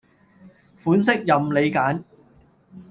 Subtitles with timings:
[0.83, 2.03] 款式任你揀